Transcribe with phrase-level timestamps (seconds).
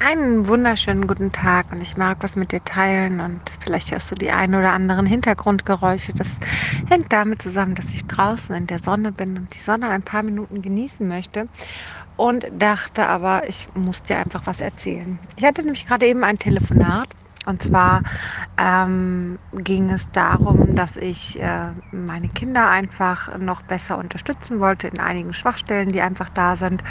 [0.00, 4.14] Einen wunderschönen guten Tag und ich mag was mit dir teilen und vielleicht hörst du
[4.14, 6.12] die ein oder anderen Hintergrundgeräusche.
[6.14, 6.38] Das
[6.86, 10.22] hängt damit zusammen, dass ich draußen in der Sonne bin und die Sonne ein paar
[10.22, 11.48] Minuten genießen möchte
[12.16, 15.18] und dachte aber, ich muss dir einfach was erzählen.
[15.36, 17.08] Ich hatte nämlich gerade eben ein Telefonat
[17.44, 18.02] und zwar
[18.56, 25.00] ähm, ging es darum, dass ich äh, meine Kinder einfach noch besser unterstützen wollte in
[25.00, 26.84] einigen Schwachstellen, die einfach da sind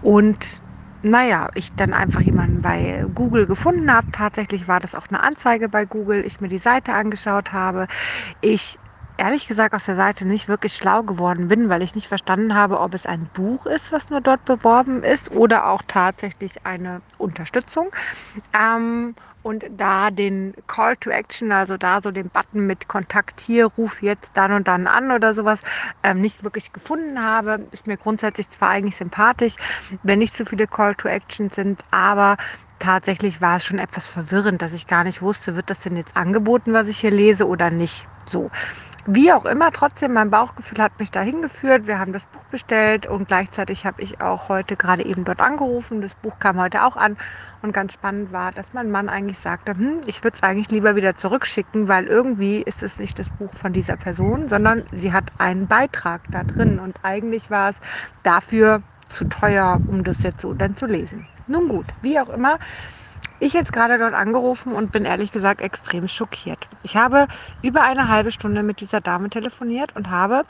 [0.00, 0.59] und
[1.02, 4.06] naja, ich dann einfach jemanden bei Google gefunden habe.
[4.12, 6.24] Tatsächlich war das auch eine Anzeige bei Google.
[6.26, 7.86] Ich mir die Seite angeschaut habe.
[8.40, 8.80] Ich
[9.16, 12.80] ehrlich gesagt aus der Seite nicht wirklich schlau geworden bin, weil ich nicht verstanden habe,
[12.80, 17.90] ob es ein Buch ist, was nur dort beworben ist oder auch tatsächlich eine Unterstützung.
[18.54, 23.66] Ähm, und da den Call to Action, also da so den Button mit Kontakt hier,
[23.66, 25.60] ruf jetzt dann und dann an oder sowas,
[26.02, 27.66] ähm, nicht wirklich gefunden habe.
[27.72, 29.54] Ist mir grundsätzlich zwar eigentlich sympathisch,
[30.02, 32.36] wenn nicht so viele Call to Action sind, aber
[32.78, 36.16] tatsächlich war es schon etwas verwirrend, dass ich gar nicht wusste, wird das denn jetzt
[36.16, 38.06] angeboten, was ich hier lese oder nicht.
[38.26, 38.50] So.
[39.12, 41.88] Wie auch immer, trotzdem, mein Bauchgefühl hat mich dahin geführt.
[41.88, 46.00] Wir haben das Buch bestellt und gleichzeitig habe ich auch heute gerade eben dort angerufen.
[46.00, 47.16] Das Buch kam heute auch an
[47.60, 50.94] und ganz spannend war, dass mein Mann eigentlich sagte, hm, ich würde es eigentlich lieber
[50.94, 55.32] wieder zurückschicken, weil irgendwie ist es nicht das Buch von dieser Person, sondern sie hat
[55.38, 57.80] einen Beitrag da drin und eigentlich war es
[58.22, 61.26] dafür zu teuer, um das jetzt so dann zu lesen.
[61.48, 62.60] Nun gut, wie auch immer
[63.40, 66.68] ich jetzt gerade dort angerufen und bin ehrlich gesagt extrem schockiert.
[66.82, 67.26] Ich habe
[67.62, 70.44] über eine halbe Stunde mit dieser Dame telefoniert und habe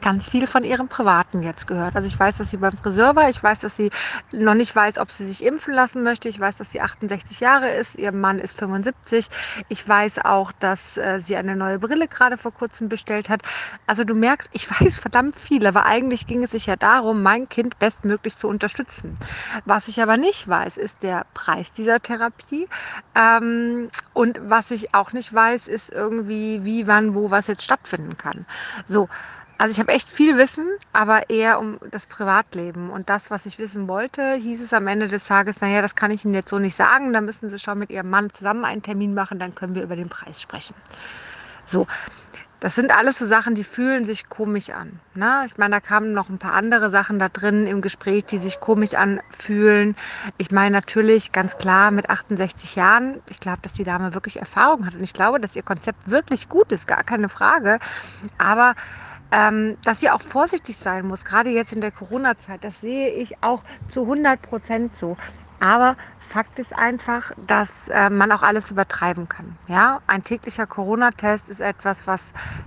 [0.00, 1.96] ganz viel von ihrem Privaten jetzt gehört.
[1.96, 3.28] Also ich weiß, dass sie beim Friseur war.
[3.28, 3.90] Ich weiß, dass sie
[4.32, 6.28] noch nicht weiß, ob sie sich impfen lassen möchte.
[6.28, 7.96] Ich weiß, dass sie 68 Jahre ist.
[7.96, 9.28] Ihr Mann ist 75.
[9.68, 13.42] Ich weiß auch, dass äh, sie eine neue Brille gerade vor kurzem bestellt hat.
[13.86, 15.66] Also du merkst, ich weiß verdammt viel.
[15.66, 19.18] Aber eigentlich ging es sich ja darum, mein Kind bestmöglich zu unterstützen.
[19.64, 22.68] Was ich aber nicht weiß, ist der Preis dieser Therapie.
[23.14, 28.16] Ähm, und was ich auch nicht weiß, ist irgendwie, wie, wann, wo was jetzt stattfinden
[28.16, 28.46] kann.
[28.88, 29.08] So.
[29.58, 32.90] Also ich habe echt viel Wissen, aber eher um das Privatleben.
[32.90, 36.10] Und das, was ich wissen wollte, hieß es am Ende des Tages, naja, das kann
[36.10, 37.12] ich Ihnen jetzt so nicht sagen.
[37.12, 39.96] Da müssen Sie schon mit Ihrem Mann zusammen einen Termin machen, dann können wir über
[39.96, 40.74] den Preis sprechen.
[41.66, 41.86] So,
[42.62, 45.00] das sind alles so Sachen, die fühlen sich komisch an.
[45.14, 45.42] Ne?
[45.46, 48.60] Ich meine, da kamen noch ein paar andere Sachen da drin im Gespräch, die sich
[48.60, 49.96] komisch anfühlen.
[50.38, 53.20] Ich meine natürlich ganz klar mit 68 Jahren.
[53.30, 56.48] Ich glaube, dass die Dame wirklich Erfahrung hat und ich glaube, dass ihr Konzept wirklich
[56.48, 57.80] gut ist, gar keine Frage.
[58.38, 58.76] Aber
[59.32, 62.62] ähm, dass sie auch vorsichtig sein muss, gerade jetzt in der Corona-Zeit.
[62.62, 65.16] Das sehe ich auch zu 100 Prozent so.
[65.58, 69.56] Aber Fakt ist einfach, dass äh, man auch alles übertreiben kann.
[69.68, 72.22] Ja, ein täglicher Corona-Test ist etwas, was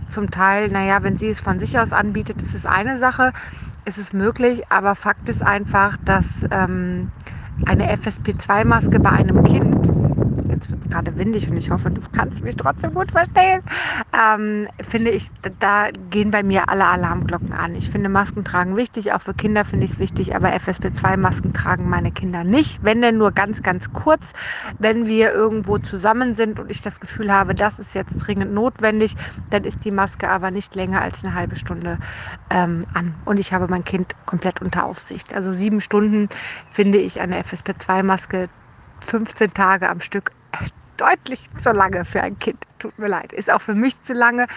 [0.10, 3.34] zum Teil, naja, wenn sie es von sich aus anbietet, ist es eine Sache,
[3.86, 4.64] ist es möglich.
[4.70, 7.12] Aber Fakt ist einfach, dass ähm,
[7.66, 10.25] eine FSP2-Maske bei einem Kind
[10.56, 13.62] jetzt wird es gerade windig und ich hoffe, du kannst mich trotzdem gut verstehen,
[14.14, 15.30] ähm, finde ich,
[15.60, 17.76] da gehen bei mir alle Alarmglocken an.
[17.76, 21.90] Ich finde Masken tragen wichtig, auch für Kinder finde ich es wichtig, aber FSP2-Masken tragen
[21.90, 24.24] meine Kinder nicht, wenn denn nur ganz, ganz kurz,
[24.80, 29.16] wenn wir irgendwo zusammen sind und ich das Gefühl habe, das ist jetzt dringend notwendig,
[29.50, 32.00] dann ist die Maske aber nicht länger als eine halbe Stunde
[32.50, 33.16] ähm, an.
[33.26, 35.34] Und ich habe mein Kind komplett unter Aufsicht.
[35.34, 36.30] Also sieben Stunden
[36.72, 38.50] finde ich eine FSP2-Maske
[39.06, 40.32] 15 Tage am Stück
[40.98, 42.58] deutlich zu lange für ein Kind.
[42.80, 43.34] Tut mir leid.
[43.34, 44.48] Ist auch für mich zu lange,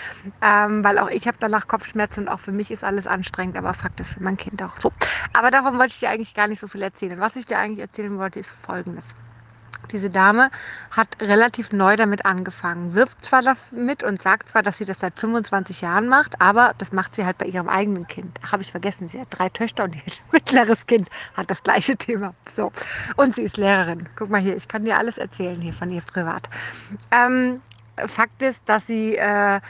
[0.43, 3.75] ähm, weil auch ich habe danach Kopfschmerzen und auch für mich ist alles anstrengend, aber
[3.75, 4.93] Fakt ist für mein Kind auch so.
[5.33, 7.19] Aber davon wollte ich dir eigentlich gar nicht so viel erzählen.
[7.19, 9.05] Was ich dir eigentlich erzählen wollte, ist folgendes.
[9.93, 10.51] Diese Dame
[10.91, 15.19] hat relativ neu damit angefangen, wirft zwar damit und sagt zwar, dass sie das seit
[15.19, 18.39] 25 Jahren macht, aber das macht sie halt bei ihrem eigenen Kind.
[18.51, 22.35] Habe ich vergessen, sie hat drei Töchter und ihr mittleres Kind hat das gleiche Thema.
[22.47, 22.73] So.
[23.17, 24.09] Und sie ist Lehrerin.
[24.17, 26.49] Guck mal hier, ich kann dir alles erzählen hier von ihr privat.
[27.11, 27.63] Ähm,
[28.07, 29.61] Fakt ist, dass sie äh,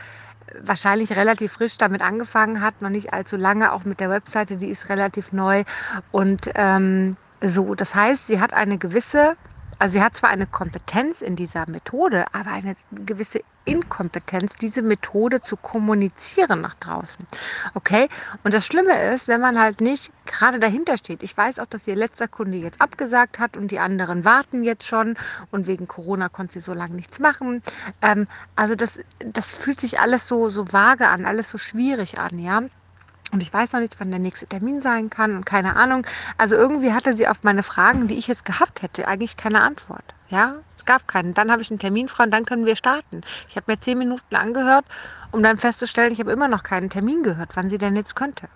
[0.62, 4.68] wahrscheinlich relativ frisch damit angefangen hat, noch nicht allzu lange, auch mit der Webseite, die
[4.68, 5.64] ist relativ neu.
[6.10, 9.36] Und ähm, so, das heißt, sie hat eine gewisse
[9.78, 15.40] also sie hat zwar eine Kompetenz in dieser Methode, aber eine gewisse Inkompetenz, diese Methode
[15.40, 17.26] zu kommunizieren nach draußen.
[17.74, 18.08] Okay?
[18.42, 21.22] Und das Schlimme ist, wenn man halt nicht gerade dahinter steht.
[21.22, 24.84] Ich weiß auch, dass ihr letzter Kunde jetzt abgesagt hat und die anderen warten jetzt
[24.84, 25.16] schon
[25.50, 27.62] und wegen Corona konnte sie so lange nichts machen.
[28.02, 28.26] Ähm,
[28.56, 32.62] also das, das fühlt sich alles so, so vage an, alles so schwierig an, ja.
[33.30, 36.06] Und ich weiß noch nicht, wann der nächste Termin sein kann und keine Ahnung.
[36.38, 40.04] Also irgendwie hatte sie auf meine Fragen, die ich jetzt gehabt hätte, eigentlich keine Antwort.
[40.30, 41.34] Ja, es gab keinen.
[41.34, 43.22] Dann habe ich einen Termin frei und dann können wir starten.
[43.48, 44.84] Ich habe mir zehn Minuten angehört,
[45.30, 48.48] um dann festzustellen, ich habe immer noch keinen Termin gehört, wann sie denn jetzt könnte.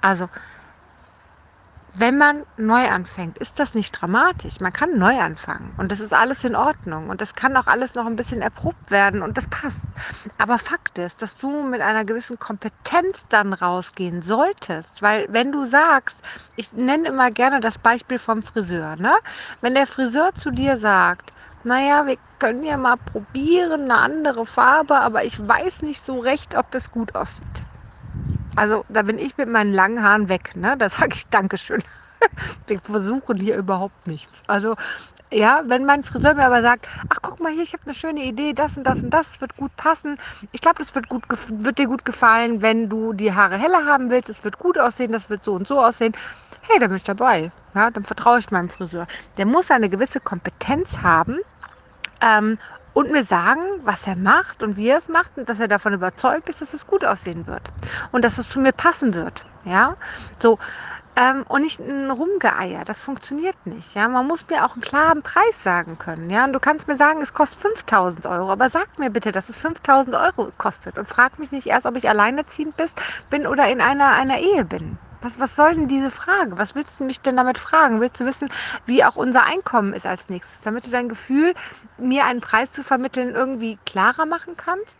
[0.00, 0.28] Also
[1.92, 4.60] wenn man neu anfängt, ist das nicht dramatisch.
[4.60, 7.94] Man kann neu anfangen und das ist alles in Ordnung und das kann auch alles
[7.94, 9.90] noch ein bisschen erprobt werden und das passt.
[10.38, 15.66] Aber Fakt ist, dass du mit einer gewissen Kompetenz dann rausgehen solltest, weil wenn du
[15.66, 16.20] sagst,
[16.56, 19.14] ich nenne immer gerne das Beispiel vom Friseur, ne?
[19.60, 21.32] Wenn der Friseur zu dir sagt,
[21.62, 26.54] naja, wir können ja mal probieren, eine andere Farbe, aber ich weiß nicht so recht,
[26.56, 27.66] ob das gut aussieht.
[28.56, 30.56] Also da bin ich mit meinen langen Haaren weg.
[30.56, 30.76] Ne?
[30.78, 31.82] Da sage ich Dankeschön.
[32.66, 34.42] Wir versuchen hier überhaupt nichts.
[34.46, 34.76] Also
[35.32, 38.24] ja, wenn mein Friseur mir aber sagt, ach guck mal hier, ich habe eine schöne
[38.24, 40.18] Idee, das und das und das wird gut passen.
[40.50, 44.10] Ich glaube, das wird, gut, wird dir gut gefallen, wenn du die Haare heller haben
[44.10, 44.28] willst.
[44.28, 46.14] Es wird gut aussehen, das wird so und so aussehen.
[46.62, 47.52] Hey, da bin ich dabei.
[47.74, 49.06] Ja, dann vertraue ich meinem Friseur.
[49.36, 51.38] Der muss eine gewisse Kompetenz haben,
[52.20, 52.58] ähm,
[52.94, 55.94] und mir sagen, was er macht und wie er es macht und dass er davon
[55.94, 57.62] überzeugt ist, dass es gut aussehen wird
[58.12, 59.44] und dass es zu mir passen wird.
[59.64, 59.96] Ja,
[60.40, 60.58] so.
[61.16, 63.94] Ähm, und nicht ein Rumgeeier, das funktioniert nicht.
[63.94, 66.30] Ja, man muss mir auch einen klaren Preis sagen können.
[66.30, 69.48] Ja, und du kannst mir sagen, es kostet 5000 Euro, aber sag mir bitte, dass
[69.48, 72.74] es 5000 Euro kostet und frag mich nicht erst, ob ich alleinerziehend
[73.28, 74.98] bin oder in einer, einer Ehe bin.
[75.22, 76.56] Was, was soll denn diese Frage?
[76.56, 78.00] Was willst du mich denn damit fragen?
[78.00, 78.50] Willst du wissen,
[78.86, 81.54] wie auch unser Einkommen ist als nächstes, damit du dein Gefühl,
[81.98, 84.98] mir einen Preis zu vermitteln, irgendwie klarer machen kannst?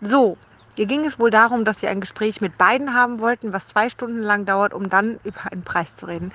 [0.00, 0.36] So,
[0.74, 3.90] hier ging es wohl darum, dass sie ein Gespräch mit beiden haben wollten, was zwei
[3.90, 6.32] Stunden lang dauert, um dann über einen Preis zu reden.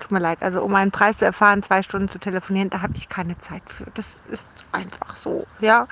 [0.00, 2.94] Tut mir leid, also um einen Preis zu erfahren, zwei Stunden zu telefonieren, da habe
[2.96, 3.86] ich keine Zeit für.
[3.94, 5.86] Das ist einfach so, ja.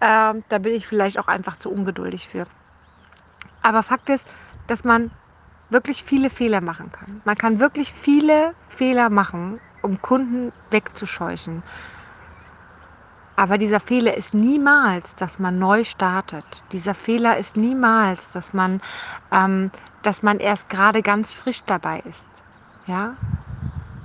[0.00, 2.46] Ähm, da bin ich vielleicht auch einfach zu ungeduldig für.
[3.62, 4.24] Aber Fakt ist,
[4.66, 5.10] dass man
[5.70, 7.22] wirklich viele Fehler machen kann.
[7.24, 11.62] Man kann wirklich viele Fehler machen, um Kunden wegzuscheuchen.
[13.36, 16.44] Aber dieser Fehler ist niemals, dass man neu startet.
[16.72, 18.80] Dieser Fehler ist niemals, dass man,
[19.30, 19.70] ähm,
[20.02, 22.26] dass man erst gerade ganz frisch dabei ist.
[22.86, 23.14] Ja,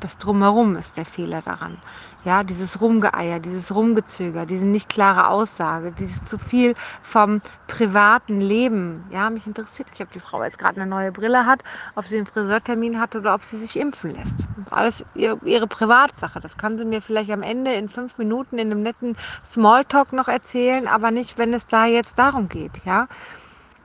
[0.02, 1.78] das drumherum ist der Fehler daran.
[2.24, 9.06] Ja, dieses Rumgeeier, dieses Rumgezöger, diese nicht klare Aussage, dieses zu viel vom privaten Leben.
[9.12, 11.64] Ja, mich interessiert nicht, ob die Frau jetzt gerade eine neue Brille hat,
[11.96, 14.40] ob sie einen Friseurtermin hat oder ob sie sich impfen lässt.
[14.70, 16.40] Alles ihre Privatsache.
[16.40, 19.16] Das kann sie mir vielleicht am Ende in fünf Minuten in einem netten
[19.50, 22.84] Smalltalk noch erzählen, aber nicht, wenn es da jetzt darum geht.
[22.86, 23.08] Ja,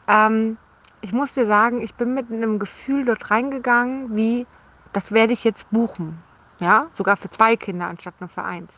[0.09, 0.59] ähm,
[1.01, 4.47] ich muss dir sagen, ich bin mit einem Gefühl dort reingegangen, wie
[4.93, 6.23] das werde ich jetzt buchen.
[6.59, 8.73] Ja, sogar für zwei Kinder anstatt nur für eins.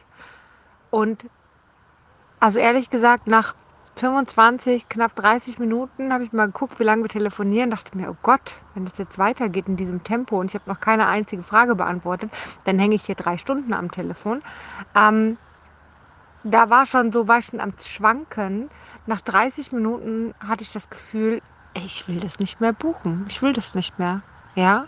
[0.90, 1.26] Und
[2.40, 3.54] also ehrlich gesagt, nach
[3.96, 7.70] 25, knapp 30 Minuten habe ich mal geguckt, wie lange wir telefonieren.
[7.70, 10.80] Dachte mir, oh Gott, wenn das jetzt weitergeht in diesem Tempo und ich habe noch
[10.80, 12.30] keine einzige Frage beantwortet,
[12.64, 14.42] dann hänge ich hier drei Stunden am Telefon.
[14.94, 15.36] Ähm,
[16.44, 18.70] da war schon so, war schon am Schwanken.
[19.06, 21.42] Nach 30 Minuten hatte ich das Gefühl,
[21.74, 23.26] ey, ich will das nicht mehr buchen.
[23.28, 24.22] Ich will das nicht mehr.
[24.54, 24.84] Ja.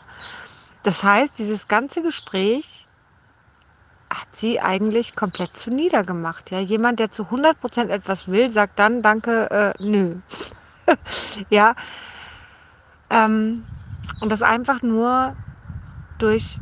[0.82, 2.86] Das heißt, dieses ganze Gespräch
[4.08, 6.50] hat sie eigentlich komplett zu niedergemacht.
[6.50, 6.58] Ja?
[6.58, 10.16] Jemand, der zu 100% etwas will, sagt dann, danke, äh, nö.
[11.50, 11.74] ja.
[13.08, 13.64] Ähm,
[14.20, 15.36] und das einfach nur
[16.18, 16.58] durch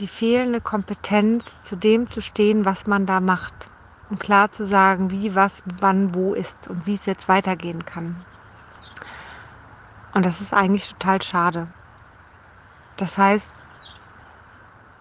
[0.00, 3.54] die fehlende Kompetenz, zu dem zu stehen, was man da macht.
[4.10, 8.16] Und klar zu sagen, wie, was, wann, wo ist und wie es jetzt weitergehen kann.
[10.14, 11.68] Und das ist eigentlich total schade.
[12.98, 13.54] Das heißt,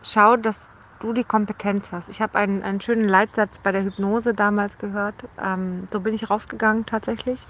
[0.04, 0.56] schau, dass
[1.00, 2.10] du die Kompetenz hast.
[2.10, 5.16] Ich habe einen, einen schönen Leitsatz bei der Hypnose damals gehört.
[5.44, 7.46] Ähm, so bin ich rausgegangen tatsächlich.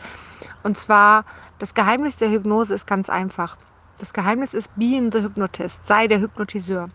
[0.63, 1.25] Und zwar,
[1.59, 3.57] das Geheimnis der Hypnose ist ganz einfach.
[3.99, 6.89] Das Geheimnis ist being the hypnotist, sei der Hypnotiseur.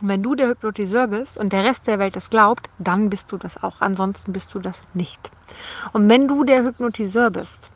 [0.00, 3.32] Und wenn du der Hypnotiseur bist und der Rest der Welt das glaubt, dann bist
[3.32, 3.80] du das auch.
[3.80, 5.30] Ansonsten bist du das nicht.
[5.92, 7.70] Und wenn du der Hypnotiseur bist,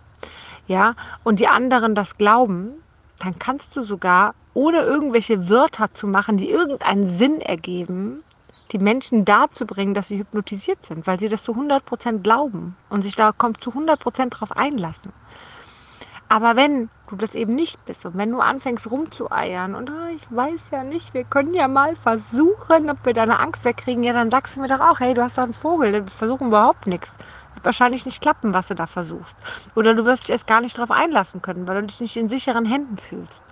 [0.67, 2.75] ja, und die anderen das glauben,
[3.21, 8.25] dann kannst du sogar, ohne irgendwelche Wörter zu machen, die irgendeinen Sinn ergeben,
[8.73, 13.03] die Menschen dazu bringen, dass sie hypnotisiert sind, weil sie das zu 100% glauben und
[13.03, 15.12] sich da kommt zu 100% drauf einlassen.
[16.29, 20.27] Aber wenn du das eben nicht bist und wenn du anfängst rumzueiern und oh, ich
[20.29, 24.33] weiß ja nicht, wir können ja mal versuchen, ob wir deine Angst wegkriegen, ja, dann
[24.33, 27.15] sagst du mir doch auch, hey, du hast doch einen Vogel, wir versuchen überhaupt nichts
[27.55, 29.37] wird wahrscheinlich nicht klappen, was du da versuchst.
[29.75, 32.29] Oder du wirst dich erst gar nicht darauf einlassen können, weil du dich nicht in
[32.29, 33.43] sicheren Händen fühlst.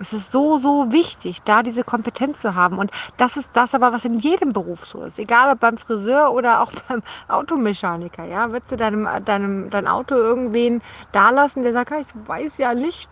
[0.00, 2.78] Es ist so, so wichtig, da diese Kompetenz zu haben.
[2.78, 5.18] Und das ist das aber, was in jedem Beruf so ist.
[5.18, 8.24] Egal ob beim Friseur oder auch beim Automechaniker.
[8.24, 10.80] Ja, würdest du deinem, deinem, dein Auto irgendwen
[11.12, 13.10] da lassen, der sagt, ich weiß ja nicht,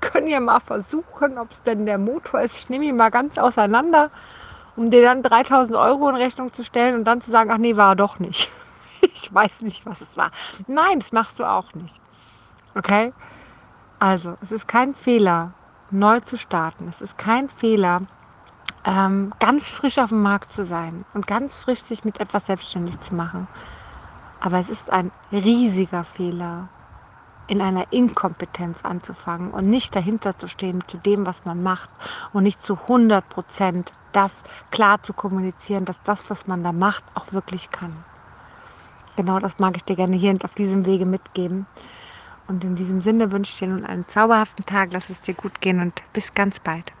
[0.00, 2.56] können ja mal versuchen, ob es denn der Motor ist.
[2.56, 4.12] Ich nehme ihn mal ganz auseinander,
[4.76, 7.76] um dir dann 3000 Euro in Rechnung zu stellen und dann zu sagen, ach nee,
[7.76, 8.48] war doch nicht.
[9.00, 10.30] ich weiß nicht, was es war.
[10.68, 12.00] Nein, das machst du auch nicht.
[12.76, 13.12] Okay?
[13.98, 15.52] Also, es ist kein Fehler,
[15.90, 16.88] neu zu starten.
[16.88, 18.02] Es ist kein Fehler,
[18.84, 22.98] ähm, ganz frisch auf dem Markt zu sein und ganz frisch sich mit etwas selbstständig
[22.98, 23.48] zu machen.
[24.40, 26.68] Aber es ist ein riesiger Fehler,
[27.48, 31.88] in einer Inkompetenz anzufangen und nicht dahinter zu stehen zu dem, was man macht
[32.32, 37.02] und nicht zu 100 Prozent das klar zu kommunizieren, dass das, was man da macht,
[37.14, 38.04] auch wirklich kann.
[39.16, 41.66] Genau das mag ich dir gerne hier und auf diesem Wege mitgeben.
[42.48, 45.60] Und in diesem Sinne wünsche ich dir nun einen zauberhaften Tag, lass es dir gut
[45.60, 46.97] gehen und bis ganz bald.